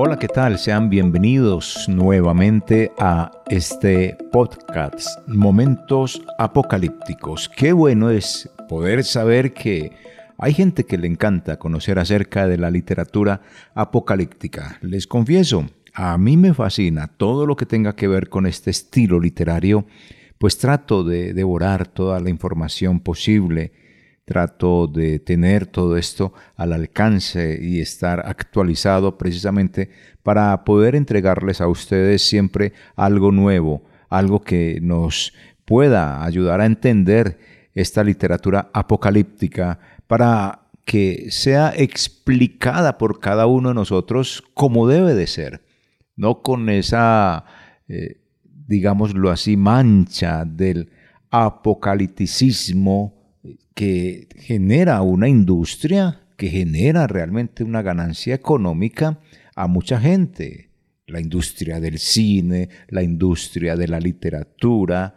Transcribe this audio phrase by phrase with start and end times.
[0.00, 0.60] Hola, ¿qué tal?
[0.60, 7.48] Sean bienvenidos nuevamente a este podcast, Momentos Apocalípticos.
[7.48, 9.90] Qué bueno es poder saber que
[10.38, 13.40] hay gente que le encanta conocer acerca de la literatura
[13.74, 14.78] apocalíptica.
[14.82, 19.18] Les confieso, a mí me fascina todo lo que tenga que ver con este estilo
[19.18, 19.84] literario,
[20.38, 23.72] pues trato de devorar toda la información posible
[24.28, 29.88] trato de tener todo esto al alcance y estar actualizado precisamente
[30.22, 35.32] para poder entregarles a ustedes siempre algo nuevo, algo que nos
[35.64, 37.38] pueda ayudar a entender
[37.72, 45.26] esta literatura apocalíptica para que sea explicada por cada uno de nosotros como debe de
[45.26, 45.62] ser,
[46.16, 47.46] no con esa,
[47.88, 50.90] eh, digámoslo así, mancha del
[51.30, 53.17] apocalipticismo,
[53.78, 59.20] que genera una industria, que genera realmente una ganancia económica
[59.54, 60.72] a mucha gente.
[61.06, 65.14] La industria del cine, la industria de la literatura,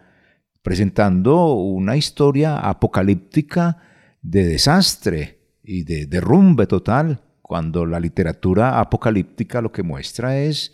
[0.62, 3.80] presentando una historia apocalíptica
[4.22, 10.72] de desastre y de derrumbe total, cuando la literatura apocalíptica lo que muestra es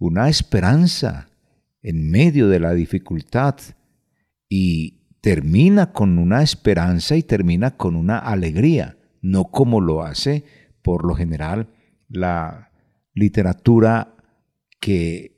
[0.00, 1.28] una esperanza
[1.82, 3.54] en medio de la dificultad
[4.48, 10.44] y termina con una esperanza y termina con una alegría, no como lo hace
[10.82, 11.68] por lo general
[12.08, 12.70] la
[13.14, 14.14] literatura
[14.80, 15.36] que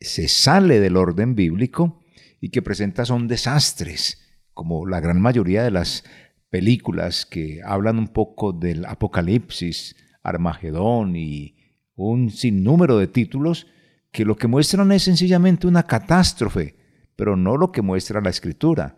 [0.00, 2.00] se sale del orden bíblico
[2.40, 4.18] y que presenta son desastres,
[4.54, 6.04] como la gran mayoría de las
[6.50, 11.56] películas que hablan un poco del apocalipsis, Armagedón y
[11.94, 13.66] un sinnúmero de títulos
[14.10, 16.76] que lo que muestran es sencillamente una catástrofe,
[17.16, 18.97] pero no lo que muestra la escritura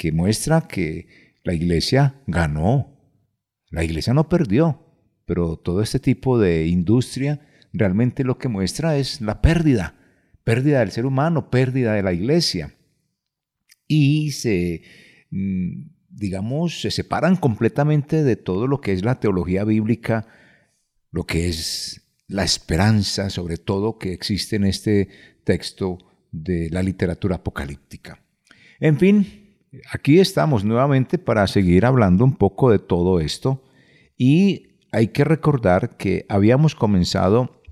[0.00, 2.96] que muestra que la iglesia ganó.
[3.68, 4.82] La iglesia no perdió,
[5.26, 9.94] pero todo este tipo de industria realmente lo que muestra es la pérdida,
[10.42, 12.74] pérdida del ser humano, pérdida de la iglesia.
[13.86, 14.84] Y se,
[15.32, 20.26] mm, digamos, se separan completamente de todo lo que es la teología bíblica,
[21.10, 25.10] lo que es la esperanza, sobre todo, que existe en este
[25.44, 25.98] texto
[26.32, 28.24] de la literatura apocalíptica.
[28.80, 29.49] En fin,
[29.90, 33.62] aquí estamos nuevamente para seguir hablando un poco de todo esto.
[34.16, 37.62] Y hay que recordar que habíamos comenzado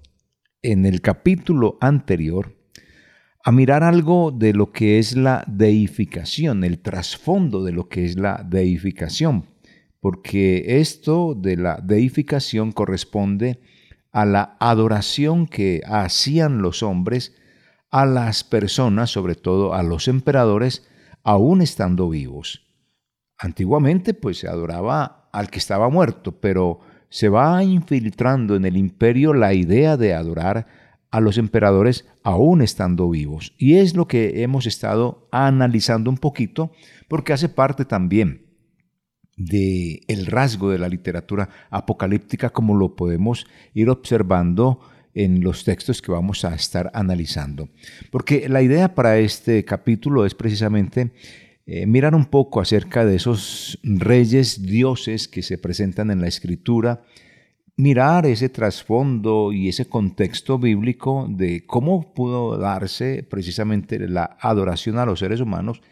[0.62, 2.56] en el capítulo anterior
[3.44, 8.18] a mirar algo de lo que es la deificación, el trasfondo de lo que es
[8.18, 9.46] la deificación,
[10.00, 13.60] porque esto de la deificación corresponde
[14.12, 17.36] a la adoración que hacían los hombres
[17.90, 20.86] a las personas, sobre todo a los emperadores,
[21.28, 22.62] aún estando vivos.
[23.36, 26.80] Antiguamente pues se adoraba al que estaba muerto, pero
[27.10, 30.66] se va infiltrando en el imperio la idea de adorar
[31.10, 33.52] a los emperadores aún estando vivos.
[33.58, 36.72] Y es lo que hemos estado analizando un poquito
[37.08, 38.46] porque hace parte también
[39.36, 44.80] de el rasgo de la literatura apocalíptica como lo podemos ir observando
[45.18, 47.68] en los textos que vamos a estar analizando.
[48.12, 51.10] Porque la idea para este capítulo es precisamente
[51.66, 57.02] eh, mirar un poco acerca de esos reyes dioses que se presentan en la escritura,
[57.76, 65.04] mirar ese trasfondo y ese contexto bíblico de cómo pudo darse precisamente la adoración a
[65.04, 65.82] los seres humanos,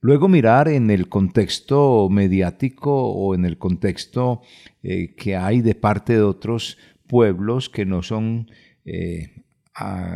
[0.00, 4.42] luego mirar en el contexto mediático o en el contexto
[4.82, 8.48] eh, que hay de parte de otros pueblos que no son
[8.84, 9.30] eh,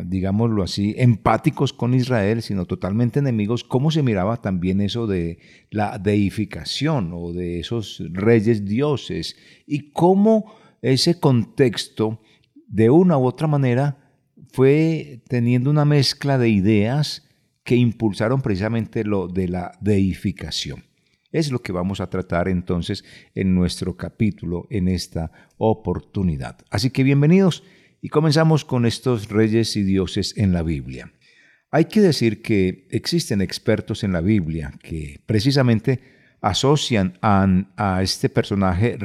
[0.04, 5.38] digámoslo así, empáticos con Israel, sino totalmente enemigos, cómo se miraba también eso de
[5.70, 9.36] la deificación o de esos reyes dioses
[9.66, 10.52] y cómo
[10.82, 12.20] ese contexto
[12.68, 13.98] de una u otra manera
[14.52, 17.26] fue teniendo una mezcla de ideas
[17.64, 20.84] que impulsaron precisamente lo de la deificación.
[21.32, 23.04] Es lo que vamos a tratar entonces
[23.34, 26.58] en nuestro capítulo en esta oportunidad.
[26.70, 27.64] Así que bienvenidos
[28.06, 31.12] y comenzamos con estos reyes y dioses en la Biblia.
[31.72, 35.98] Hay que decir que existen expertos en la Biblia que precisamente
[36.40, 38.96] asocian a, este personaje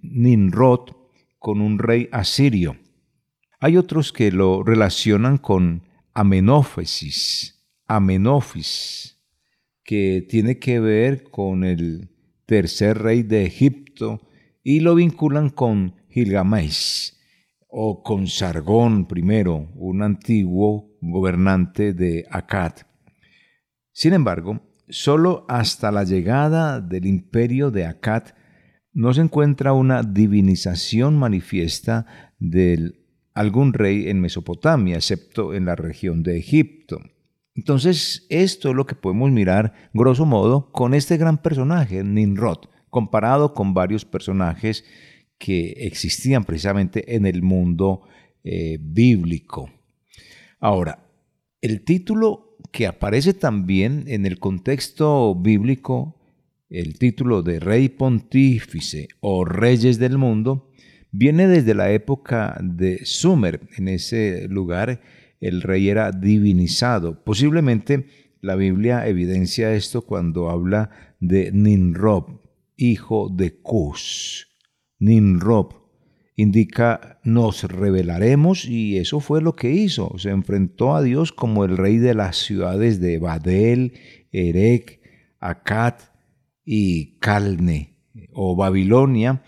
[0.00, 0.88] Ninrod
[1.38, 2.78] con un rey asirio.
[3.60, 5.82] Hay otros que lo relacionan con
[6.14, 9.18] Amenófesis, Amenofis,
[9.84, 12.08] que tiene que ver con el
[12.46, 14.26] tercer rey de Egipto
[14.64, 17.15] y lo vinculan con Gilgamesh
[17.78, 19.22] o con Sargón I,
[19.74, 22.72] un antiguo gobernante de Akkad.
[23.92, 28.28] Sin embargo, solo hasta la llegada del imperio de Akkad
[28.94, 32.06] no se encuentra una divinización manifiesta
[32.38, 32.94] de
[33.34, 36.98] algún rey en Mesopotamia, excepto en la región de Egipto.
[37.54, 43.52] Entonces, esto es lo que podemos mirar, grosso modo, con este gran personaje, Nimrod, comparado
[43.52, 44.82] con varios personajes
[45.38, 48.02] que existían precisamente en el mundo
[48.44, 49.70] eh, bíblico.
[50.60, 51.06] Ahora,
[51.60, 56.16] el título que aparece también en el contexto bíblico
[56.68, 60.70] el título de rey pontífice o reyes del mundo
[61.12, 63.60] viene desde la época de Sumer.
[63.76, 65.00] En ese lugar
[65.40, 67.22] el rey era divinizado.
[67.22, 68.06] Posiblemente
[68.40, 70.90] la Biblia evidencia esto cuando habla
[71.20, 72.40] de Ninrob,
[72.76, 74.48] hijo de Cus.
[74.98, 75.74] Ninrob
[76.36, 80.18] indica nos revelaremos y eso fue lo que hizo.
[80.18, 83.94] Se enfrentó a Dios como el rey de las ciudades de Badel,
[84.32, 85.00] Erech,
[85.40, 85.94] Akkad,
[86.66, 87.96] y Calne
[88.32, 89.42] o Babilonia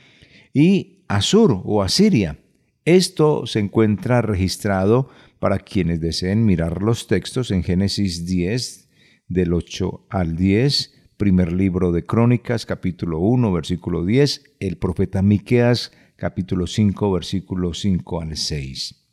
[0.54, 2.38] y Asur o Asiria.
[2.84, 5.10] Esto se encuentra registrado
[5.40, 8.88] para quienes deseen mirar los textos en Génesis 10
[9.26, 15.92] del 8 al 10, primer libro de Crónicas capítulo 1 versículo 10, el profeta Miqueas
[16.16, 19.04] capítulo 5 versículo 5 al 6.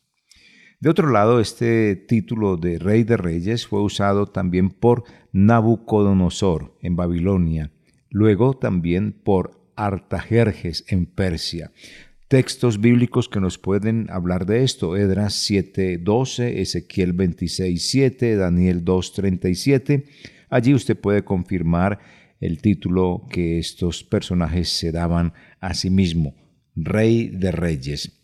[0.80, 5.04] De otro lado, este título de Rey de Reyes fue usado también por
[5.34, 7.72] Nabucodonosor en Babilonia
[8.16, 11.74] luego también por Artajerjes en Persia.
[12.30, 20.06] Textos bíblicos que nos pueden hablar de esto, Edras 7:12, Ezequiel 26:7, Daniel 2:37.
[20.50, 22.00] Allí usted puede confirmar
[22.40, 26.36] el título que estos personajes se daban a sí mismo,
[26.76, 28.22] Rey de Reyes.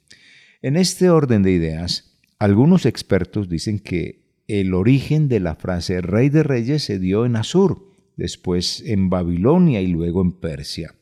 [0.62, 6.30] En este orden de ideas, algunos expertos dicen que el origen de la frase Rey
[6.30, 10.96] de Reyes se dio en Asur, después en Babilonia y luego en Persia.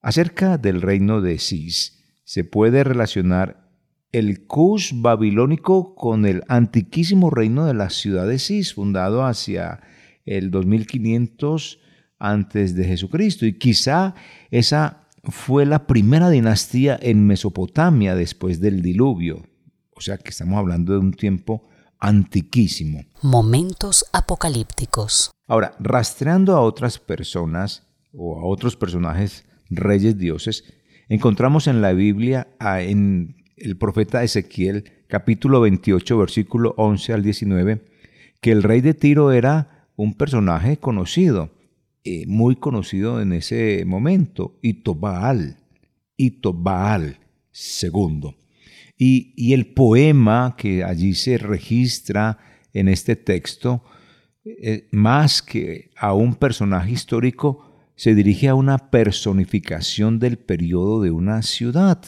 [0.00, 3.68] Acerca del reino de Cis, se puede relacionar
[4.12, 9.80] el Cus babilónico con el antiquísimo reino de la ciudad de Cis, fundado hacia
[10.36, 11.80] el 2500
[12.18, 13.46] antes de Jesucristo.
[13.46, 14.14] Y quizá
[14.50, 19.42] esa fue la primera dinastía en Mesopotamia después del diluvio.
[19.94, 23.04] O sea que estamos hablando de un tiempo antiquísimo.
[23.22, 25.30] Momentos apocalípticos.
[25.46, 30.64] Ahora, rastreando a otras personas o a otros personajes reyes dioses,
[31.08, 37.84] encontramos en la Biblia en el profeta Ezequiel capítulo 28 versículo 11 al 19
[38.40, 41.50] que el rey de Tiro era un personaje conocido,
[42.04, 45.56] eh, muy conocido en ese momento, Itobaal,
[46.16, 47.18] Itobaal
[47.50, 48.36] segundo.
[48.96, 52.38] Y, y el poema que allí se registra
[52.72, 53.82] en este texto
[54.44, 61.10] eh, más que a un personaje histórico, se dirige a una personificación del periodo de
[61.10, 62.00] una ciudad.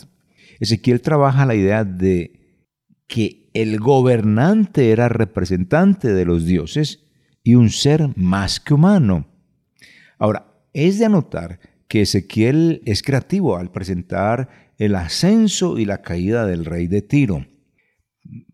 [0.60, 2.62] Ezequiel trabaja la idea de
[3.08, 7.09] que el gobernante era representante de los dioses
[7.42, 9.26] y un ser más que humano.
[10.18, 16.46] Ahora, es de anotar que Ezequiel es creativo al presentar el ascenso y la caída
[16.46, 17.46] del rey de Tiro,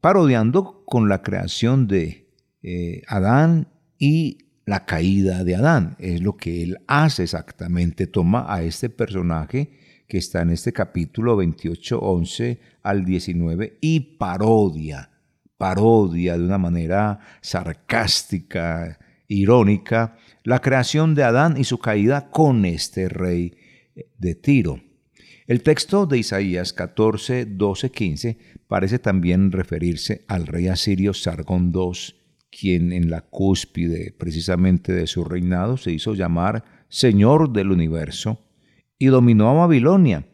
[0.01, 2.31] parodiando con la creación de
[2.63, 5.97] eh, Adán y la caída de Adán.
[5.99, 8.07] Es lo que él hace exactamente.
[8.07, 9.71] Toma a este personaje
[10.09, 15.11] que está en este capítulo 28, 11 al 19 y parodia,
[15.57, 18.99] parodia de una manera sarcástica,
[19.29, 23.57] irónica, la creación de Adán y su caída con este rey
[24.19, 24.81] de Tiro.
[25.47, 31.93] El texto de Isaías 14, 12, 15 parece también referirse al rey asirio Sargón II
[32.51, 38.41] quien en la cúspide precisamente de su reinado se hizo llamar Señor del universo
[38.99, 40.27] y dominó a Babilonia.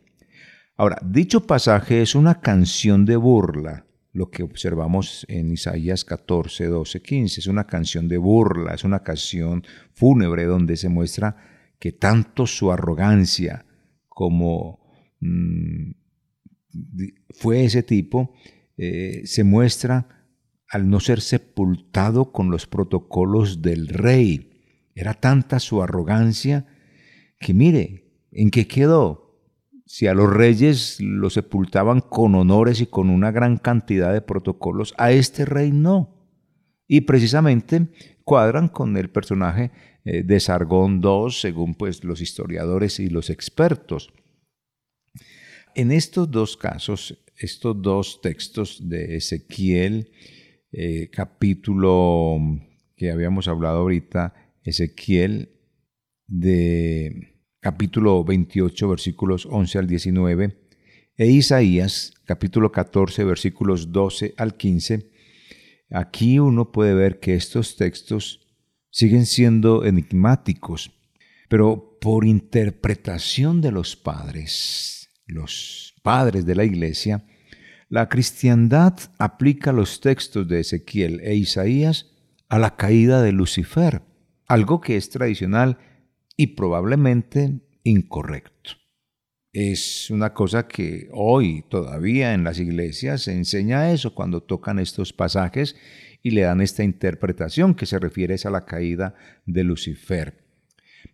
[0.77, 7.03] Ahora, dicho pasaje es una canción de burla, lo que observamos en Isaías 14, 12,
[7.03, 7.41] 15.
[7.41, 11.37] Es una canción de burla, es una canción fúnebre donde se muestra
[11.79, 13.65] que tanto su arrogancia
[14.09, 14.81] como
[15.21, 15.93] mm,
[17.31, 18.35] fue ese tipo,
[18.77, 20.09] eh, se muestra
[20.69, 24.51] al no ser sepultado con los protocolos del rey.
[24.95, 26.67] Era tanta su arrogancia
[27.39, 29.22] que mire, ¿en qué quedó?
[29.93, 34.95] Si a los reyes lo sepultaban con honores y con una gran cantidad de protocolos,
[34.97, 36.31] a este rey no.
[36.89, 37.89] y precisamente
[38.25, 39.71] cuadran con el personaje
[40.07, 44.15] eh, de Sargón II, según pues, los historiadores y los expertos.
[45.75, 50.11] En estos dos casos, estos dos textos de Ezequiel,
[50.73, 52.39] eh, capítulo
[52.97, 55.51] que habíamos hablado ahorita, Ezequiel
[56.27, 57.32] de
[57.63, 60.59] capítulo 28, versículos 11 al 19,
[61.17, 65.09] e Isaías, capítulo 14, versículos 12 al 15,
[65.93, 68.41] aquí uno puede ver que estos textos
[68.91, 70.91] siguen siendo enigmáticos,
[71.49, 77.25] pero por interpretación de los padres, los padres de la iglesia,
[77.89, 82.11] la cristiandad aplica los textos de Ezequiel e Isaías
[82.49, 84.03] a la caída de Lucifer,
[84.49, 85.79] algo que es tradicional
[86.37, 88.73] y probablemente incorrecto.
[89.53, 95.13] Es una cosa que hoy todavía en las iglesias se enseña eso cuando tocan estos
[95.13, 95.77] pasajes
[96.23, 100.43] y le dan esta interpretación que se refiere a la caída de Lucifer.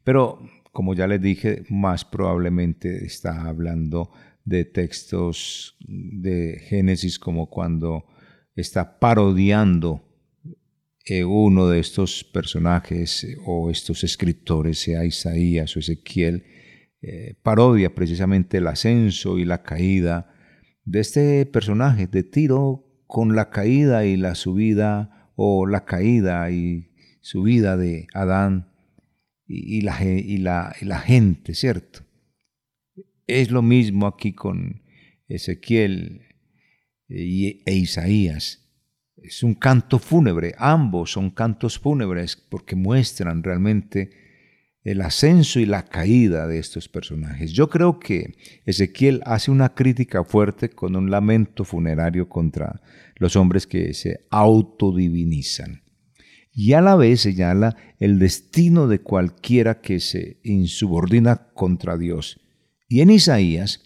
[0.05, 0.39] Pero,
[0.73, 4.13] como ya les dije, más probablemente está hablando
[4.45, 8.07] de textos de Génesis como cuando
[8.55, 10.08] está parodiando
[11.11, 16.45] eh, uno de estos personajes eh, o estos escritores, sea Isaías o Ezequiel,
[17.01, 20.35] eh, parodia precisamente el ascenso y la caída
[20.85, 26.91] de este personaje de Tiro con la caída y la subida, o la caída y
[27.23, 28.71] subida de Adán
[29.47, 32.01] y, la, y, la, la, gente, ¿cierto?
[33.27, 34.83] Es lo mismo aquí con
[35.27, 36.21] Ezequiel
[37.09, 38.68] e, e Isaías.
[39.23, 44.11] Es un canto fúnebre, ambos son cantos fúnebres porque muestran realmente
[44.85, 47.53] el ascenso y la caída de estos personajes.
[47.53, 48.35] Yo creo que
[48.65, 52.81] Ezequiel hace una crítica fuerte con un lamento funerario contra
[53.17, 55.83] los hombres que se autodivinizan.
[56.53, 62.41] Y a la vez señala el destino de cualquiera que se insubordina contra Dios.
[62.89, 63.83] Y en Isaías,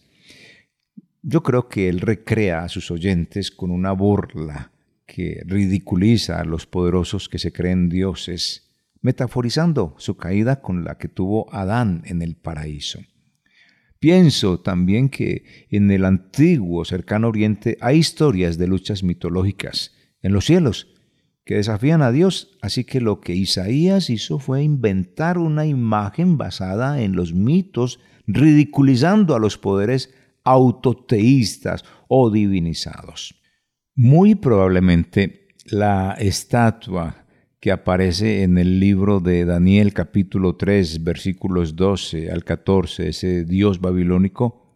[1.22, 4.71] yo creo que él recrea a sus oyentes con una burla
[5.06, 11.08] que ridiculiza a los poderosos que se creen dioses metaforizando su caída con la que
[11.08, 13.00] tuvo Adán en el paraíso.
[13.98, 19.92] Pienso también que en el antiguo cercano oriente hay historias de luchas mitológicas
[20.22, 20.88] en los cielos
[21.44, 27.02] que desafían a Dios, así que lo que Isaías hizo fue inventar una imagen basada
[27.02, 33.41] en los mitos, ridiculizando a los poderes autoteístas o divinizados.
[33.94, 37.26] Muy probablemente la estatua
[37.60, 43.82] que aparece en el libro de Daniel capítulo 3 versículos 12 al 14, ese dios
[43.82, 44.74] babilónico,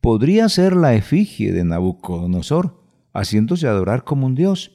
[0.00, 4.72] podría ser la efigie de Nabucodonosor, haciéndose adorar como un dios.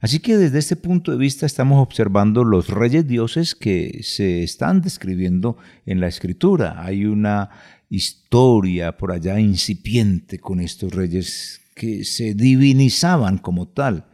[0.00, 4.82] Así que desde este punto de vista estamos observando los reyes dioses que se están
[4.82, 6.84] describiendo en la escritura.
[6.84, 7.50] Hay una
[7.90, 14.04] historia por allá incipiente con estos reyes que se divinizaban como tal.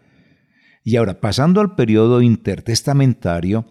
[0.85, 3.67] Y ahora, pasando al periodo intertestamentario,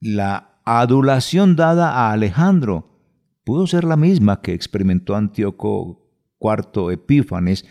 [0.00, 3.00] la adulación dada a Alejandro
[3.42, 6.06] pudo ser la misma que experimentó Antíoco
[6.40, 7.64] IV Epífanes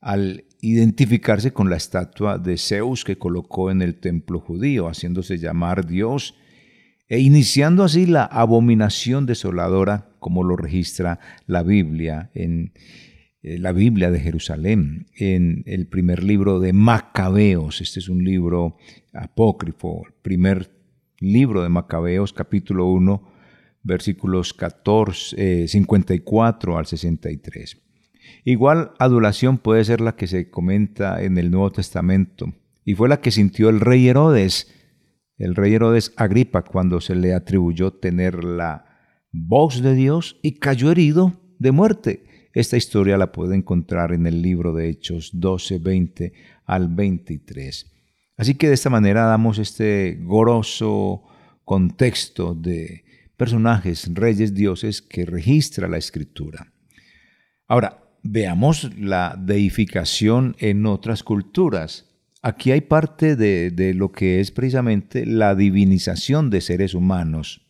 [0.00, 5.86] al identificarse con la estatua de Zeus que colocó en el templo judío, haciéndose llamar
[5.86, 6.34] Dios
[7.08, 12.72] e iniciando así la abominación desoladora, como lo registra la Biblia en
[13.42, 17.80] la Biblia de Jerusalén, en el primer libro de Macabeos.
[17.80, 18.76] Este es un libro
[19.14, 20.70] apócrifo, el primer
[21.18, 23.22] libro de Macabeos, capítulo 1,
[23.82, 27.80] versículos 14, 54 eh, al 63.
[28.44, 32.52] Igual adulación puede ser la que se comenta en el Nuevo Testamento,
[32.84, 34.70] y fue la que sintió el rey Herodes,
[35.38, 38.84] el rey Herodes Agripa, cuando se le atribuyó tener la
[39.32, 42.24] voz de Dios y cayó herido de muerte.
[42.52, 46.32] Esta historia la puede encontrar en el libro de Hechos 12, 20
[46.64, 47.86] al 23.
[48.36, 51.22] Así que de esta manera damos este goroso
[51.64, 53.04] contexto de
[53.36, 56.72] personajes, reyes, dioses que registra la escritura.
[57.68, 62.06] Ahora, veamos la deificación en otras culturas.
[62.42, 67.69] Aquí hay parte de, lo que es precisamente la divinización de seres humanos.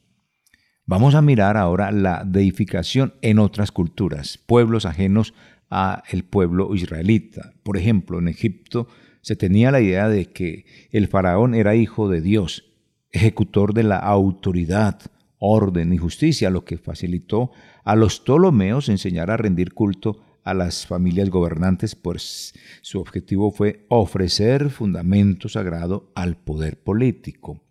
[0.91, 5.35] Vamos a mirar ahora la deificación en otras culturas, pueblos ajenos
[5.71, 7.53] a el pueblo israelita.
[7.63, 8.89] Por ejemplo, en Egipto
[9.21, 12.73] se tenía la idea de que el faraón era hijo de Dios,
[13.13, 15.01] ejecutor de la autoridad,
[15.39, 17.53] orden y justicia, lo que facilitó
[17.85, 23.87] a los ptolomeos enseñar a rendir culto a las familias gobernantes, pues su objetivo fue
[23.91, 27.63] ofrecer fundamento sagrado al poder político.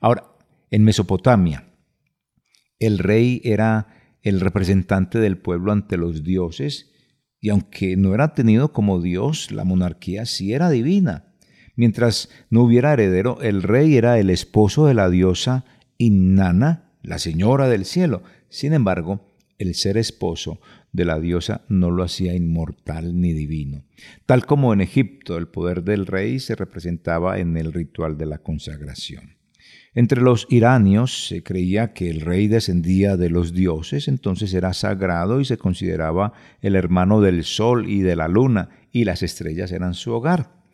[0.00, 0.36] Ahora,
[0.70, 1.73] en Mesopotamia,
[2.78, 3.88] el rey era
[4.22, 6.90] el representante del pueblo ante los dioses,
[7.40, 11.34] y aunque no era tenido como Dios, la monarquía sí era divina.
[11.76, 15.64] Mientras no hubiera heredero, el rey era el esposo de la diosa
[15.98, 18.22] Inanna, la señora del cielo.
[18.48, 20.60] Sin embargo, el ser esposo
[20.92, 23.84] de la diosa no lo hacía inmortal ni divino.
[24.26, 28.38] Tal como en Egipto el poder del rey se representaba en el ritual de la
[28.38, 29.36] consagración.
[29.94, 35.40] Entre los iranios se creía que el rey descendía de los dioses, entonces era sagrado
[35.40, 39.94] y se consideraba el hermano del sol y de la luna, y las estrellas eran
[39.94, 40.64] su hogar.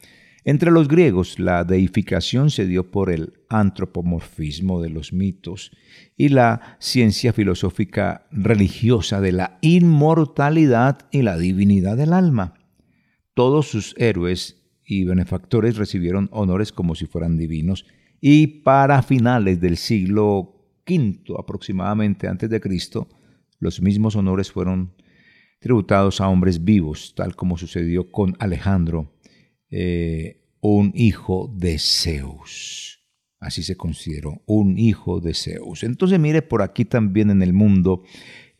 [0.44, 5.70] Entre los griegos, la deificación se dio por el antropomorfismo de los mitos
[6.16, 12.54] y la ciencia filosófica religiosa de la inmortalidad y la divinidad del alma.
[13.34, 17.84] Todos sus héroes y benefactores recibieron honores como si fueran divinos
[18.20, 20.56] y para finales del siglo
[20.88, 23.08] V aproximadamente antes de Cristo,
[23.58, 24.92] los mismos honores fueron
[25.60, 29.12] tributados a hombres vivos, tal como sucedió con Alejandro
[29.70, 32.98] eh, un hijo de Zeus.
[33.38, 35.82] Así se consideró, un hijo de Zeus.
[35.82, 38.02] Entonces mire por aquí también en el mundo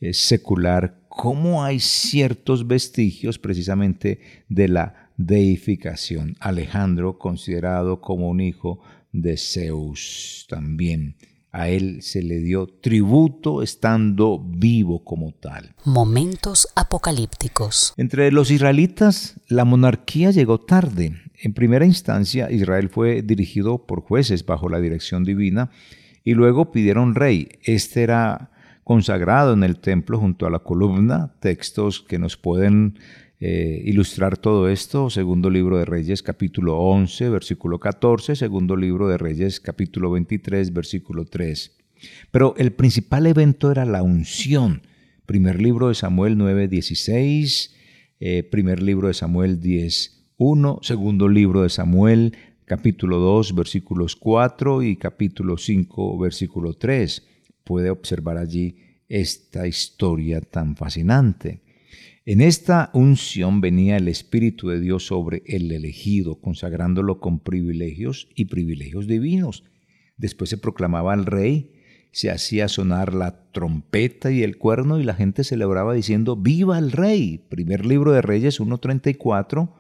[0.01, 6.37] eh, secular cómo hay ciertos vestigios precisamente de la deificación.
[6.41, 8.81] Alejandro considerado como un hijo
[9.13, 11.17] de Zeus también
[11.53, 15.75] a él se le dio tributo estando vivo como tal.
[15.85, 17.93] Momentos apocalípticos.
[17.97, 21.21] Entre los israelitas, la monarquía llegó tarde.
[21.43, 25.71] En primera instancia, Israel fue dirigido por jueces bajo la dirección divina
[26.23, 27.49] y luego pidieron rey.
[27.63, 28.51] Este era
[28.85, 32.99] consagrado en el templo junto a la columna, textos que nos pueden
[33.43, 39.17] eh, ilustrar todo esto, segundo libro de Reyes capítulo 11, versículo 14, segundo libro de
[39.17, 41.75] Reyes capítulo 23, versículo 3.
[42.31, 44.83] Pero el principal evento era la unción.
[45.25, 47.75] Primer libro de Samuel 9, 16,
[48.21, 54.83] eh, primer libro de Samuel 10, 1, segundo libro de Samuel capítulo 2, versículos 4
[54.83, 57.27] y capítulo 5, versículo 3.
[57.65, 58.77] Puede observar allí
[59.09, 61.63] esta historia tan fascinante.
[62.27, 68.45] En esta unción venía el Espíritu de Dios sobre el elegido, consagrándolo con privilegios y
[68.45, 69.65] privilegios divinos.
[70.19, 71.73] Después se proclamaba al rey,
[72.13, 76.93] se hacía sonar la trompeta y el cuerno y la gente celebraba diciendo, ¡Viva el
[76.93, 77.39] rey!
[77.49, 79.73] Primer libro de Reyes 1.34,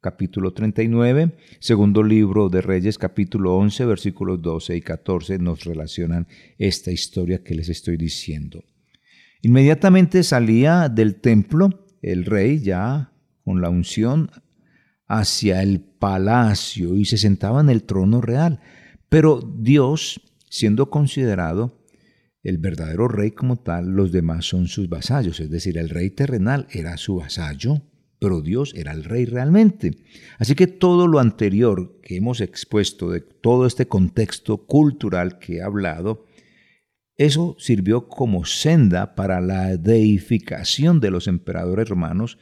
[0.00, 6.26] capítulo 39, segundo libro de Reyes capítulo 11, versículos 12 y 14 nos relacionan
[6.56, 8.64] esta historia que les estoy diciendo.
[9.42, 13.12] Inmediatamente salía del templo el rey ya
[13.44, 14.30] con la unción
[15.06, 18.60] hacia el palacio y se sentaba en el trono real.
[19.08, 21.78] Pero Dios, siendo considerado
[22.42, 26.66] el verdadero rey como tal, los demás son sus vasallos, es decir, el rey terrenal
[26.70, 27.82] era su vasallo,
[28.18, 29.98] pero Dios era el rey realmente.
[30.38, 35.62] Así que todo lo anterior que hemos expuesto, de todo este contexto cultural que he
[35.62, 36.24] hablado,
[37.16, 42.38] eso sirvió como senda para la deificación de los emperadores romanos,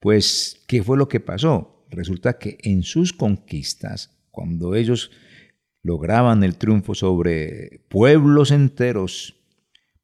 [0.00, 1.86] pues ¿qué fue lo que pasó?
[1.90, 5.10] Resulta que en sus conquistas, cuando ellos
[5.82, 9.36] lograban el triunfo sobre pueblos enteros,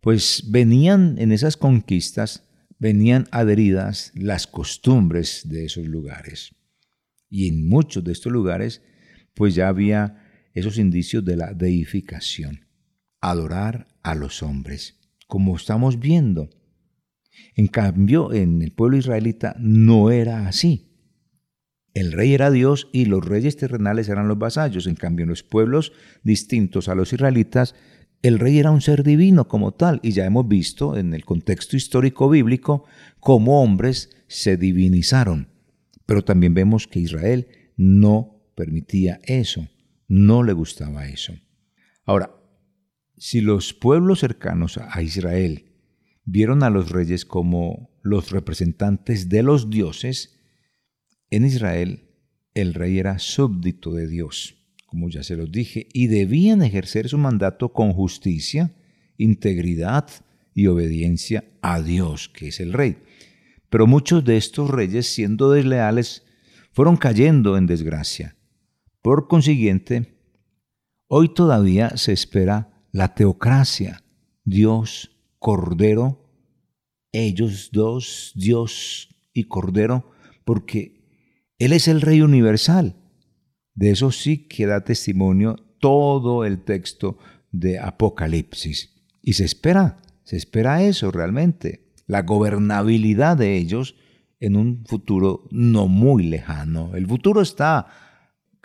[0.01, 2.45] pues venían en esas conquistas,
[2.79, 6.55] venían adheridas las costumbres de esos lugares.
[7.29, 8.83] Y en muchos de estos lugares,
[9.35, 10.23] pues ya había
[10.55, 12.67] esos indicios de la deificación
[13.21, 16.49] adorar a los hombres, como estamos viendo.
[17.57, 20.93] En cambio, en el pueblo israelita no era así.
[21.93, 24.87] El rey era Dios y los reyes terrenales eran los vasallos.
[24.87, 25.93] En cambio, en los pueblos
[26.23, 27.75] distintos a los israelitas,
[28.23, 29.99] el rey era un ser divino como tal.
[30.05, 32.85] Y ya hemos visto en el contexto histórico bíblico
[33.19, 35.49] cómo hombres se divinizaron.
[36.05, 39.67] Pero también vemos que Israel no permitía eso,
[40.07, 41.35] no le gustaba eso.
[42.05, 42.36] Ahora,
[43.17, 45.73] si los pueblos cercanos a Israel
[46.25, 50.39] vieron a los reyes como los representantes de los dioses,
[51.31, 52.11] en Israel
[52.55, 57.19] el rey era súbdito de Dios, como ya se los dije, y debían ejercer su
[57.19, 58.75] mandato con justicia,
[59.19, 60.09] integridad
[60.55, 62.99] y obediencia a Dios, que es el rey.
[63.69, 66.25] Pero muchos de estos reyes, siendo desleales,
[66.73, 68.37] fueron cayendo en desgracia.
[69.03, 70.19] Por consiguiente,
[71.09, 74.03] hoy todavía se espera la teocracia,
[74.45, 76.27] Dios, Cordero,
[77.13, 80.11] ellos dos, Dios y Cordero,
[80.45, 81.05] porque
[81.59, 82.97] Él es el Rey universal.
[83.75, 87.19] De eso sí que da testimonio todo el texto
[87.53, 88.95] de Apocalipsis.
[89.23, 93.97] Y se espera, se espera eso realmente, la gobernabilidad de ellos
[94.41, 96.95] en un futuro no muy lejano.
[96.95, 97.89] El futuro está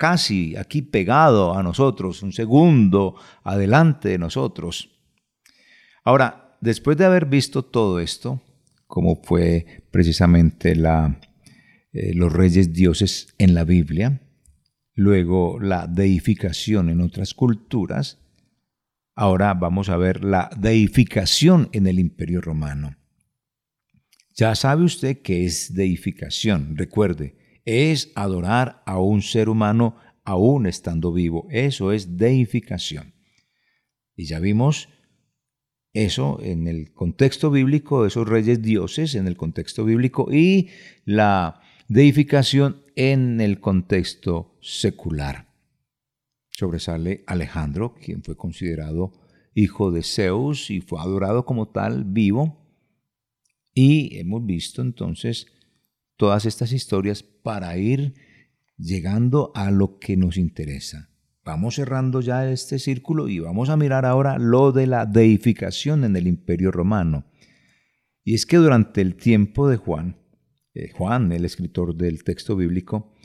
[0.02, 4.90] casi aquí pegado a nosotros, un segundo adelante de nosotros.
[6.04, 8.42] Ahora, después de haber visto todo esto,
[8.88, 11.20] como fue precisamente la,
[11.94, 14.24] eh, los reyes dioses en la Biblia,
[14.96, 18.18] luego la deificación en otras culturas,
[19.14, 22.98] ahora vamos a ver la deificación en el imperio romano.
[24.34, 27.36] Ya sabe usted que es deificación, recuerde,
[27.66, 33.14] es adorar a un ser humano aún estando vivo, eso es deificación.
[34.16, 34.90] Y ya vimos
[35.94, 40.70] eso en el contexto bíblico, esos reyes dioses en el contexto bíblico y
[41.06, 45.48] la deificación en el contexto secular.
[46.50, 49.12] Sobresale Alejandro, quien fue considerado
[49.54, 52.58] hijo de Zeus y fue adorado como tal vivo.
[53.74, 55.48] Y hemos visto entonces
[56.22, 58.14] todas estas historias para ir
[58.78, 61.10] llegando a lo que nos interesa.
[61.44, 66.16] Vamos cerrando ya este círculo y vamos a mirar ahora lo de la deificación en
[66.16, 67.26] el imperio romano.
[68.24, 70.18] Y es que durante el tiempo de Juan,
[70.76, 73.16] eh, Juan, el escritor del texto bíblico,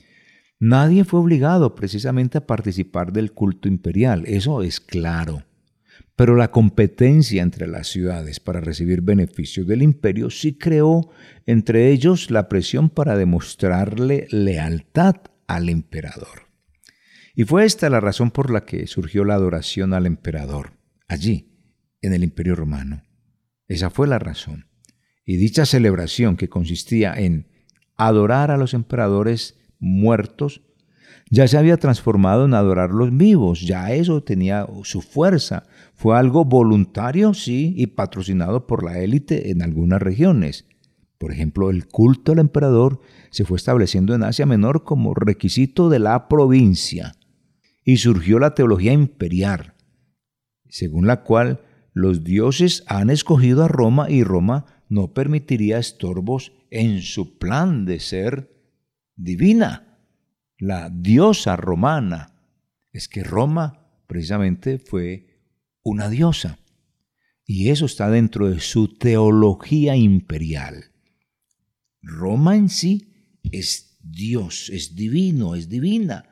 [0.58, 5.44] nadie fue obligado precisamente a participar del culto imperial, eso es claro.
[6.16, 11.10] Pero la competencia entre las ciudades para recibir beneficios del imperio sí creó
[11.44, 16.46] entre ellos la presión para demostrarle lealtad al emperador.
[17.34, 21.52] Y fue esta la razón por la que surgió la adoración al emperador, allí,
[22.00, 23.04] en el imperio romano.
[23.68, 24.70] Esa fue la razón.
[25.24, 27.48] Y dicha celebración que consistía en
[27.96, 30.62] adorar a los emperadores muertos,
[31.30, 35.64] ya se había transformado en adorarlos vivos, ya eso tenía su fuerza.
[35.94, 40.66] Fue algo voluntario, sí, y patrocinado por la élite en algunas regiones.
[41.18, 45.98] Por ejemplo, el culto al emperador se fue estableciendo en Asia Menor como requisito de
[45.98, 47.14] la provincia
[47.84, 49.74] y surgió la teología imperial,
[50.68, 51.60] según la cual
[51.92, 58.00] los dioses han escogido a Roma y Roma no permitiría estorbos en su plan de
[58.00, 58.50] ser
[59.16, 59.85] divina,
[60.58, 62.32] la diosa romana.
[62.92, 65.40] Es que Roma precisamente fue
[65.82, 66.58] una diosa.
[67.44, 70.86] Y eso está dentro de su teología imperial.
[72.02, 76.28] Roma en sí es Dios, es divino, es divina.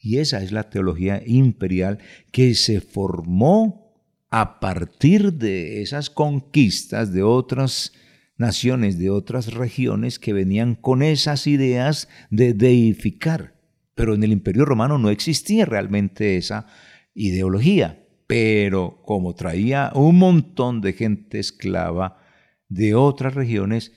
[0.00, 1.98] Y esa es la teología imperial
[2.32, 3.88] que se formó
[4.30, 7.92] a partir de esas conquistas de otras
[8.36, 13.57] naciones, de otras regiones que venían con esas ideas de deificar.
[13.98, 16.66] Pero en el imperio romano no existía realmente esa
[17.14, 18.06] ideología.
[18.28, 22.22] Pero como traía un montón de gente esclava
[22.68, 23.90] de otras regiones,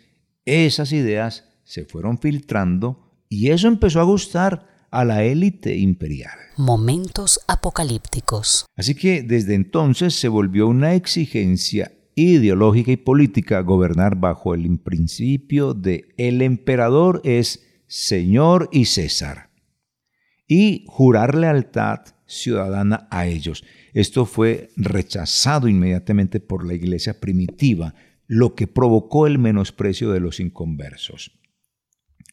[0.44, 6.34] esas ideas se fueron filtrando y eso empezó a gustar a la élite imperial.
[6.58, 8.66] Momentos apocalípticos.
[8.76, 15.76] Así que desde entonces se volvió una exigencia ideológica y política gobernar bajo el principio
[15.76, 19.51] de el emperador es Señor y César
[20.54, 23.64] y jurar lealtad ciudadana a ellos.
[23.94, 27.96] Esto fue rechazado inmediatamente por la iglesia primitiva,
[28.28, 31.40] lo que provocó el menosprecio de los inconversos.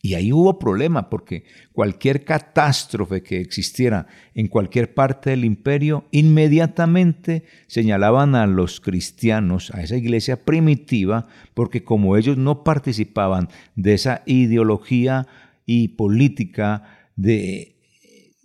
[0.02, 7.44] Y ahí hubo problema porque cualquier catástrofe que existiera en cualquier parte del imperio, inmediatamente
[7.68, 14.24] señalaban a los cristianos, a esa iglesia primitiva, porque como ellos no participaban de esa
[14.26, 15.28] ideología
[15.66, 16.82] y política
[17.14, 17.77] de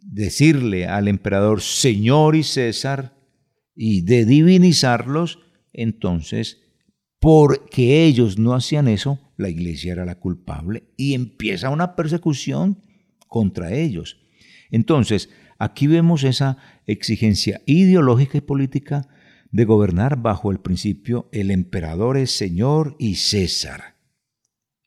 [0.03, 3.17] decirle al emperador Señor y César
[3.75, 5.39] y de divinizarlos,
[5.71, 6.61] entonces,
[7.19, 12.81] porque ellos no hacían eso, la iglesia era la culpable y empieza una persecución
[13.27, 14.19] contra ellos.
[14.69, 19.07] Entonces, aquí vemos esa exigencia ideológica y política
[19.51, 23.95] de gobernar bajo el principio el emperador es Señor y César,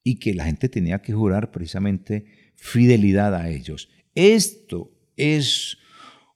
[0.02, 2.26] y que la gente tenía que jurar precisamente
[2.56, 3.88] fidelidad a ellos.
[4.14, 5.78] Esto es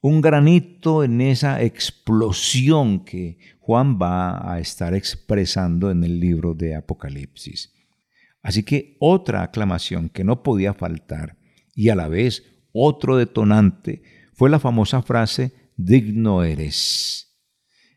[0.01, 6.75] un granito en esa explosión que Juan va a estar expresando en el libro de
[6.75, 7.71] Apocalipsis.
[8.41, 11.37] Así que otra aclamación que no podía faltar
[11.75, 14.01] y a la vez otro detonante
[14.33, 17.37] fue la famosa frase, digno eres.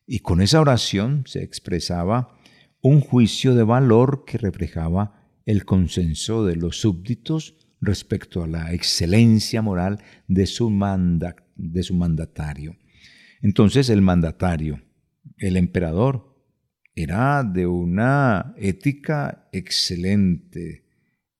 [0.06, 2.36] Y con esa oración se expresaba
[2.82, 9.62] un juicio de valor que reflejaba el consenso de los súbditos respecto a la excelencia
[9.62, 10.70] moral de su,
[11.56, 12.76] de su mandatario.
[13.42, 14.82] Entonces el mandatario,
[15.38, 16.34] el emperador,
[16.94, 20.84] era de una ética excelente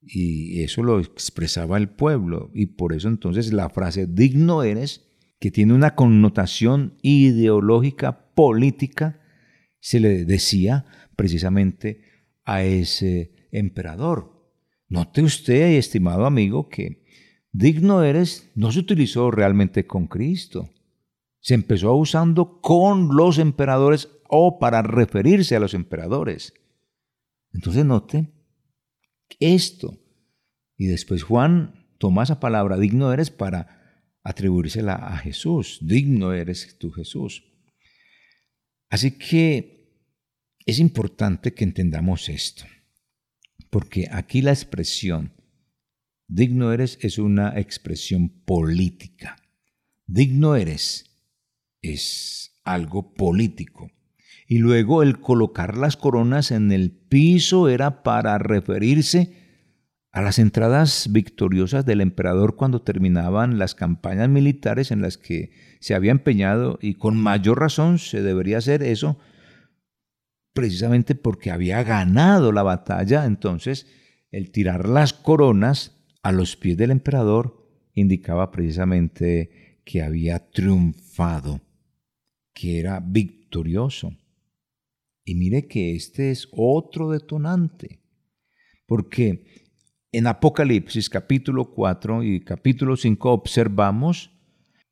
[0.00, 5.06] y eso lo expresaba el pueblo y por eso entonces la frase digno eres,
[5.40, 9.20] que tiene una connotación ideológica política,
[9.80, 12.02] se le decía precisamente
[12.44, 14.33] a ese emperador.
[14.88, 17.04] Note usted, estimado amigo, que
[17.52, 20.70] digno eres no se utilizó realmente con Cristo.
[21.40, 26.54] Se empezó usando con los emperadores o para referirse a los emperadores.
[27.52, 28.32] Entonces note
[29.40, 29.98] esto.
[30.76, 35.78] Y después Juan toma esa palabra, digno eres, para atribuírsela a Jesús.
[35.82, 37.44] Digno eres tú, Jesús.
[38.90, 39.74] Así que
[40.66, 42.64] es importante que entendamos esto.
[43.74, 45.32] Porque aquí la expresión
[46.28, 49.34] digno eres es una expresión política.
[50.06, 51.06] Digno eres
[51.82, 53.90] es algo político.
[54.46, 59.32] Y luego el colocar las coronas en el piso era para referirse
[60.12, 65.96] a las entradas victoriosas del emperador cuando terminaban las campañas militares en las que se
[65.96, 69.18] había empeñado y con mayor razón se debería hacer eso
[70.54, 73.86] precisamente porque había ganado la batalla, entonces
[74.30, 81.60] el tirar las coronas a los pies del emperador indicaba precisamente que había triunfado,
[82.54, 84.16] que era victorioso.
[85.24, 88.00] Y mire que este es otro detonante,
[88.86, 89.44] porque
[90.12, 94.30] en Apocalipsis capítulo 4 y capítulo 5 observamos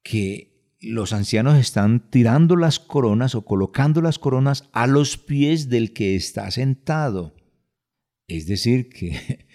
[0.02, 0.51] que
[0.82, 6.16] los ancianos están tirando las coronas o colocando las coronas a los pies del que
[6.16, 7.34] está sentado.
[8.26, 9.46] Es decir, que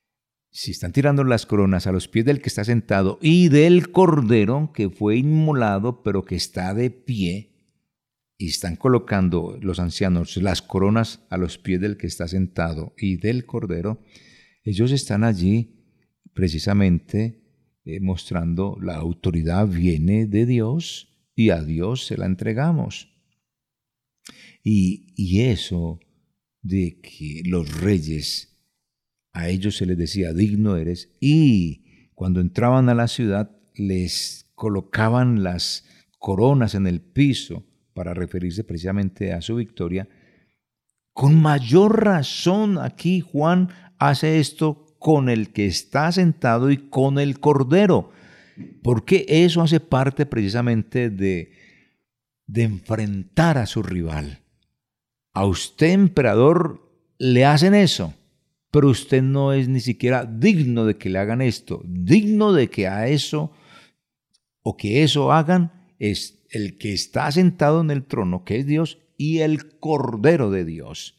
[0.50, 4.72] si están tirando las coronas a los pies del que está sentado y del cordero
[4.74, 7.54] que fue inmolado pero que está de pie,
[8.36, 13.16] y están colocando los ancianos las coronas a los pies del que está sentado y
[13.16, 14.02] del cordero,
[14.64, 15.84] ellos están allí
[16.32, 17.43] precisamente
[17.84, 23.10] eh, mostrando la autoridad viene de Dios y a Dios se la entregamos.
[24.62, 26.00] Y, y eso
[26.62, 28.58] de que los reyes,
[29.32, 35.42] a ellos se les decía, digno eres, y cuando entraban a la ciudad les colocaban
[35.42, 35.84] las
[36.18, 40.08] coronas en el piso para referirse precisamente a su victoria,
[41.12, 43.68] con mayor razón aquí Juan
[43.98, 48.10] hace esto con el que está sentado y con el cordero,
[48.82, 51.52] porque eso hace parte precisamente de,
[52.46, 54.40] de enfrentar a su rival.
[55.34, 58.14] A usted, emperador, le hacen eso,
[58.70, 61.82] pero usted no es ni siquiera digno de que le hagan esto.
[61.84, 63.52] Digno de que a eso
[64.62, 69.00] o que eso hagan es el que está sentado en el trono, que es Dios,
[69.18, 71.18] y el Cordero de Dios,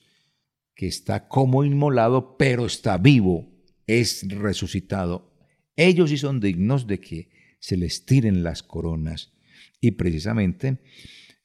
[0.74, 3.54] que está como inmolado, pero está vivo
[3.88, 5.36] es resucitado,
[5.76, 9.34] ellos sí son dignos de que se les tiren las coronas.
[9.82, 10.80] Y precisamente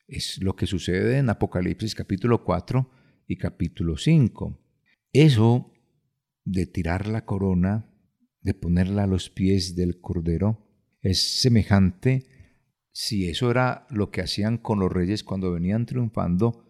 [0.06, 2.90] es lo que sucede en Apocalipsis capítulo 4
[3.26, 4.58] y capítulo 5.
[5.12, 5.72] Eso
[6.44, 7.90] de tirar la corona,
[8.40, 10.66] de ponerla a los pies del Cordero,
[11.02, 12.26] es semejante
[12.92, 16.66] si eso era lo que hacían con los reyes cuando venían triunfando.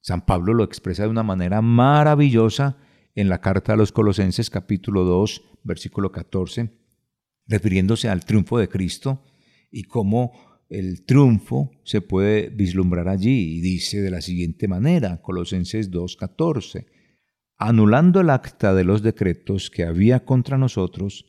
[0.00, 2.78] San Pablo lo expresa de una manera maravillosa
[3.18, 6.70] en la carta a los Colosenses capítulo 2, versículo 14,
[7.48, 9.24] refiriéndose al triunfo de Cristo
[9.72, 10.30] y cómo
[10.68, 13.56] el triunfo se puede vislumbrar allí.
[13.56, 16.86] Y dice de la siguiente manera, Colosenses 2, 14,
[17.56, 21.26] anulando el acta de los decretos que había contra nosotros,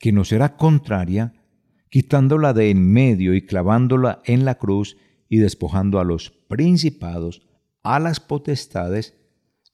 [0.00, 1.34] que nos era contraria,
[1.88, 4.96] quitándola de en medio y clavándola en la cruz
[5.28, 7.46] y despojando a los principados,
[7.84, 9.14] a las potestades,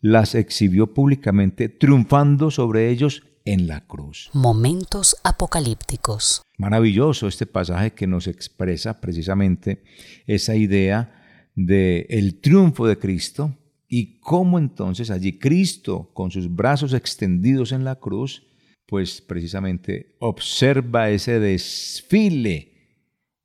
[0.05, 4.29] las exhibió públicamente, triunfando sobre ellos en la cruz.
[4.35, 6.43] Momentos apocalípticos.
[6.59, 9.83] Maravilloso este pasaje que nos expresa precisamente
[10.27, 13.57] esa idea de el triunfo de Cristo
[13.88, 18.47] y cómo entonces allí Cristo con sus brazos extendidos en la cruz,
[18.85, 22.75] pues precisamente observa ese desfile,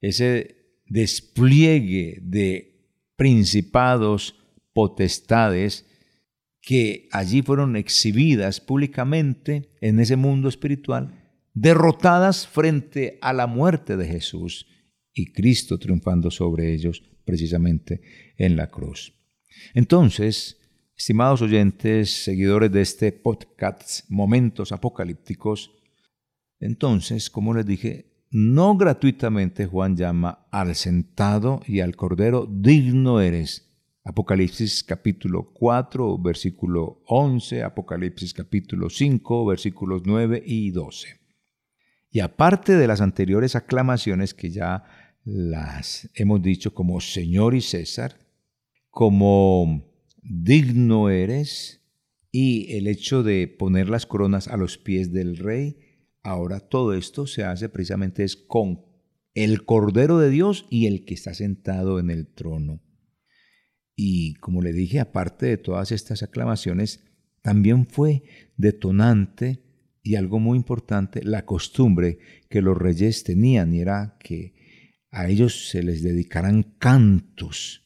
[0.01, 2.83] ese despliegue de
[3.15, 4.35] principados,
[4.73, 5.85] potestades,
[6.61, 14.07] que allí fueron exhibidas públicamente en ese mundo espiritual, derrotadas frente a la muerte de
[14.07, 14.67] Jesús
[15.13, 18.01] y Cristo triunfando sobre ellos precisamente
[18.37, 19.13] en la cruz.
[19.73, 20.59] Entonces,
[20.99, 25.71] Estimados oyentes, seguidores de este podcast Momentos Apocalípticos,
[26.59, 33.68] entonces, como les dije, no gratuitamente Juan llama al sentado y al cordero, digno eres.
[34.09, 41.19] Apocalipsis capítulo 4, versículo 11, Apocalipsis capítulo 5, versículos 9 y 12.
[42.09, 44.83] Y aparte de las anteriores aclamaciones que ya
[45.25, 48.17] las hemos dicho como Señor y César,
[48.89, 49.85] como
[50.23, 51.83] digno eres,
[52.31, 55.77] y el hecho de poner las coronas a los pies del rey,
[56.23, 58.81] ahora todo esto se hace precisamente con
[59.35, 62.81] el Cordero de Dios y el que está sentado en el trono.
[64.01, 67.03] Y como le dije, aparte de todas estas aclamaciones,
[67.41, 68.23] también fue
[68.55, 69.59] detonante
[70.01, 72.17] y algo muy importante, la costumbre
[72.49, 74.53] que los reyes tenían, y era que
[75.11, 77.83] a ellos se les dedicaran cantos,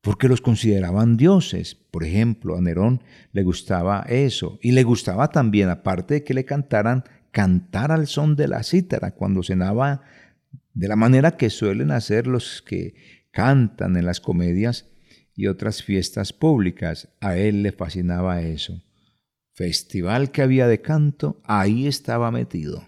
[0.00, 1.76] porque los consideraban dioses.
[1.76, 6.44] Por ejemplo, a Nerón le gustaba eso, y le gustaba también, aparte de que le
[6.44, 10.02] cantaran, cantar al son de la cítara cuando cenaba
[10.74, 12.96] de la manera que suelen hacer los que
[13.30, 14.86] cantan en las comedias
[15.36, 17.08] y otras fiestas públicas.
[17.20, 18.82] A él le fascinaba eso
[19.56, 22.84] festival que había de canto, ahí estaba metido.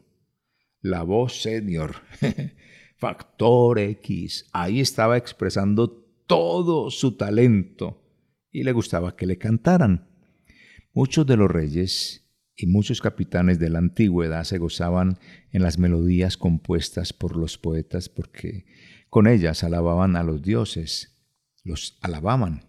[0.82, 1.96] La voz senior,
[2.98, 5.90] factor X, ahí estaba expresando
[6.26, 8.04] todo su talento
[8.52, 10.08] y le gustaba que le cantaran.
[10.92, 15.18] Muchos de los reyes y muchos capitanes de la antigüedad se gozaban
[15.52, 18.66] en las melodías compuestas por los poetas porque
[19.08, 21.17] con ellas alababan a los dioses,
[21.64, 22.62] los alababan.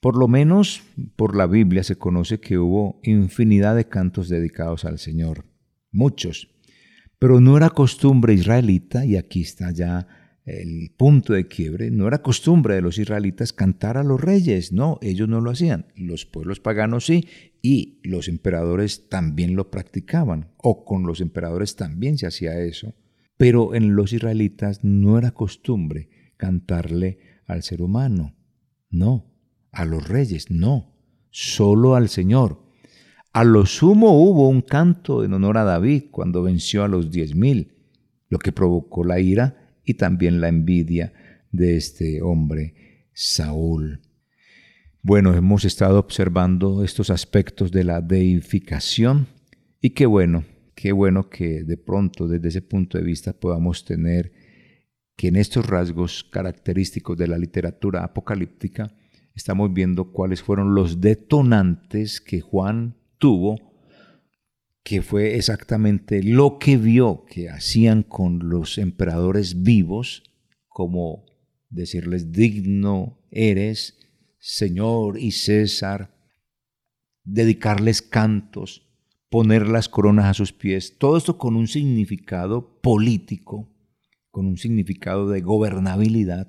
[0.00, 0.82] Por lo menos
[1.16, 5.46] por la Biblia se conoce que hubo infinidad de cantos dedicados al Señor,
[5.90, 6.48] muchos,
[7.18, 10.06] pero no era costumbre israelita, y aquí está ya
[10.44, 14.98] el punto de quiebre, no era costumbre de los israelitas cantar a los reyes, no,
[15.00, 17.26] ellos no lo hacían, los pueblos paganos sí,
[17.62, 22.94] y los emperadores también lo practicaban, o con los emperadores también se hacía eso,
[23.38, 28.34] pero en los israelitas no era costumbre cantarle al ser humano,
[28.90, 29.26] no,
[29.72, 30.92] a los reyes, no,
[31.30, 32.62] solo al Señor.
[33.32, 37.34] A lo sumo hubo un canto en honor a David cuando venció a los diez
[37.34, 37.72] mil,
[38.28, 41.12] lo que provocó la ira y también la envidia
[41.50, 44.00] de este hombre, Saúl.
[45.02, 49.26] Bueno, hemos estado observando estos aspectos de la deificación
[49.80, 54.32] y qué bueno, qué bueno que de pronto desde ese punto de vista podamos tener
[55.16, 58.94] que en estos rasgos característicos de la literatura apocalíptica
[59.34, 63.56] estamos viendo cuáles fueron los detonantes que Juan tuvo,
[64.82, 70.22] que fue exactamente lo que vio que hacían con los emperadores vivos,
[70.68, 71.24] como
[71.70, 73.98] decirles digno eres,
[74.38, 76.14] Señor y César,
[77.24, 78.86] dedicarles cantos,
[79.30, 83.73] poner las coronas a sus pies, todo esto con un significado político,
[84.34, 86.48] con un significado de gobernabilidad,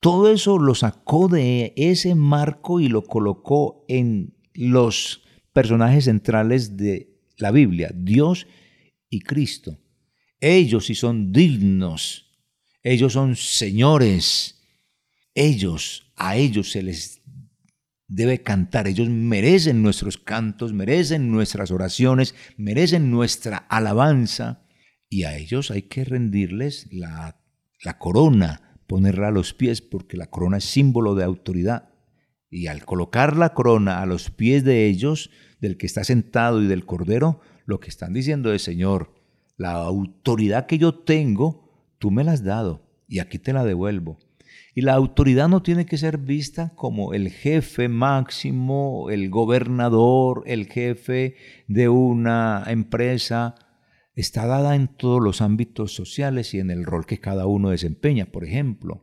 [0.00, 5.22] todo eso lo sacó de ese marco y lo colocó en los
[5.54, 8.46] personajes centrales de la Biblia, Dios
[9.08, 9.78] y Cristo.
[10.40, 12.36] Ellos sí son dignos,
[12.82, 14.60] ellos son señores,
[15.34, 17.22] ellos, a ellos se les
[18.08, 24.65] debe cantar, ellos merecen nuestros cantos, merecen nuestras oraciones, merecen nuestra alabanza
[25.08, 27.38] y a ellos hay que rendirles la,
[27.98, 31.90] corona ponerla a los pies porque la corona es símbolo de autoridad.
[32.50, 36.66] Y al colocar la corona a los pies de ellos, del que está sentado y
[36.66, 39.14] del cordero, lo que están diciendo es, Señor,
[39.56, 44.18] la autoridad que yo tengo, tú me la has dado y aquí te la devuelvo.
[44.74, 50.66] Y la autoridad no tiene que ser vista como el jefe máximo, el gobernador, el
[50.66, 53.54] jefe de una empresa,
[54.16, 58.24] está dada en todos los ámbitos sociales y en el rol que cada uno desempeña.
[58.24, 59.02] Por ejemplo,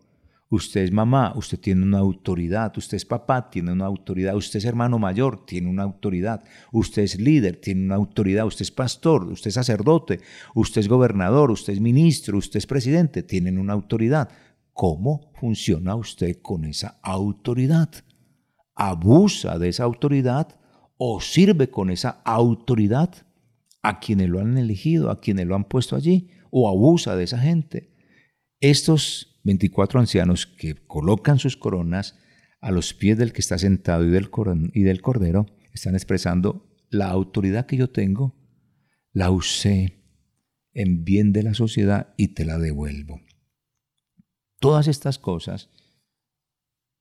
[0.49, 4.65] usted es mamá, usted tiene una autoridad, usted es papá, tiene una autoridad, usted es
[4.65, 9.49] hermano mayor, tiene una autoridad, usted es líder, tiene una autoridad, usted es pastor, usted
[9.49, 10.19] es sacerdote,
[10.55, 14.29] usted es gobernador, usted es ministro, usted es presidente, tienen una autoridad.
[14.73, 17.89] ¿Cómo funciona usted con esa autoridad?
[18.73, 20.59] ¿Abusa de esa autoridad
[20.97, 23.27] o sirve con esa autoridad?
[23.83, 27.37] A quienes lo han elegido, a quienes lo han puesto allí, o abusa de esa
[27.37, 27.93] gente.
[28.59, 32.17] Estos 24 ancianos que colocan sus coronas
[32.61, 34.29] a los pies del que está sentado y del,
[34.73, 38.35] y del cordero, están expresando la autoridad que yo tengo,
[39.11, 40.01] la usé
[40.73, 43.21] en bien de la sociedad y te la devuelvo.
[44.59, 45.69] Todas estas cosas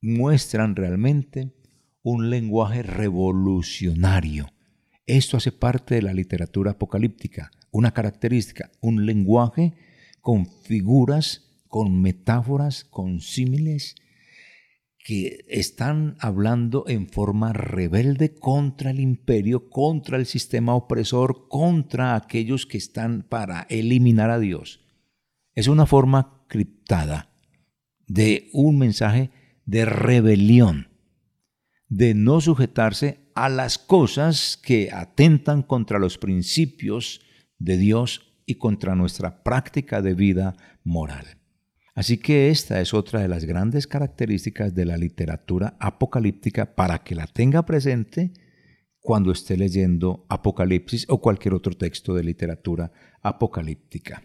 [0.01, 1.55] muestran realmente
[2.01, 4.52] un lenguaje revolucionario.
[5.05, 9.73] Esto hace parte de la literatura apocalíptica, una característica, un lenguaje
[10.21, 13.95] con figuras, con metáforas, con símiles,
[15.03, 22.65] que están hablando en forma rebelde contra el imperio, contra el sistema opresor, contra aquellos
[22.65, 24.79] que están para eliminar a Dios.
[25.55, 27.29] Es una forma criptada
[28.07, 29.31] de un mensaje
[29.65, 30.87] de rebelión,
[31.89, 37.21] de no sujetarse a las cosas que atentan contra los principios
[37.59, 41.37] de Dios y contra nuestra práctica de vida moral.
[41.95, 47.15] Así que esta es otra de las grandes características de la literatura apocalíptica para que
[47.15, 48.33] la tenga presente
[48.99, 54.23] cuando esté leyendo Apocalipsis o cualquier otro texto de literatura apocalíptica.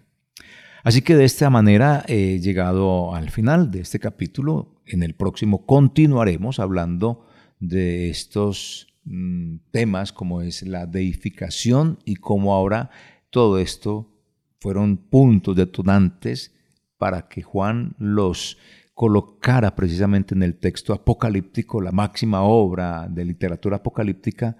[0.84, 4.80] Así que de esta manera he llegado al final de este capítulo.
[4.86, 7.26] En el próximo continuaremos hablando
[7.58, 12.90] de estos mm, temas como es la deificación y cómo ahora
[13.30, 14.14] todo esto
[14.60, 16.54] fueron puntos detonantes
[16.98, 18.58] para que Juan los
[18.94, 24.56] colocara precisamente en el texto apocalíptico, la máxima obra de literatura apocalíptica,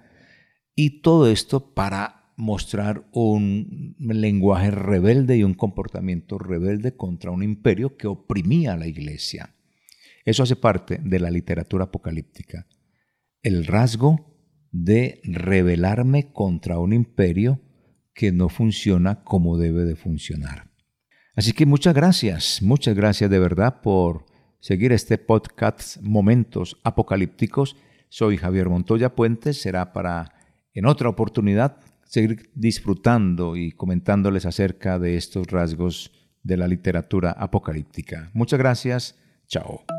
[0.75, 7.97] y todo esto para mostrar un lenguaje rebelde y un comportamiento rebelde contra un imperio
[7.97, 9.53] que oprimía a la iglesia.
[10.23, 12.65] Eso hace parte de la literatura apocalíptica.
[13.43, 14.28] El rasgo
[14.71, 17.59] de rebelarme contra un imperio
[18.13, 20.69] que no funciona como debe de funcionar.
[21.35, 24.25] Así que muchas gracias, muchas gracias de verdad por
[24.59, 27.77] seguir este podcast Momentos Apocalípticos.
[28.09, 30.33] Soy Javier Montoya Puentes, será para
[30.73, 36.11] en otra oportunidad seguir disfrutando y comentándoles acerca de estos rasgos
[36.43, 38.31] de la literatura apocalíptica.
[38.33, 39.15] Muchas gracias,
[39.47, 39.98] chao.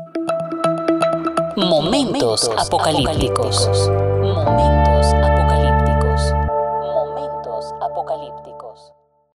[1.69, 3.69] Momentos apocalípticos.
[3.69, 6.33] Momentos apocalípticos.
[6.81, 8.40] Momentos apocalípticos.